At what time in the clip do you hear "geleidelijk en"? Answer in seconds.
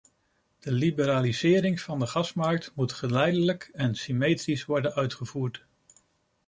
2.93-3.95